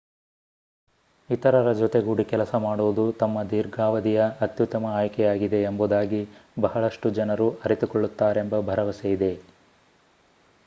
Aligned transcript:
ಇತರರ 1.29 1.71
ಜೊತೆಗೂಡಿ 1.73 2.23
ಕೆಲಸ 2.25 2.53
ಮಾಡುವುದು 2.63 3.03
ತಮ್ಮ 3.13 3.43
ದೀರ್ಘಾವಧಿಯ 3.43 4.21
ಅತ್ಯುತ್ತಮ 4.41 4.93
ಆಯ್ಕೆಯಾಗಿದೆ 4.93 5.59
ಎಂಬುದಾಗಿ 5.63 6.21
ಬಹಳಷ್ಟು 6.59 7.09
ಜನರು 7.19 7.49
ಅರಿತುಕೊಳ್ಳುತ್ತಾರೆಂಬ 7.65 8.61
ಭರವಸೆಯಿದೆ 8.67 9.31